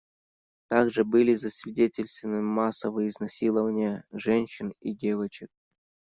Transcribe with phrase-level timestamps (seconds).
[0.67, 5.49] Также были засвидетельствованы массовые изнасилования женщин и девочек.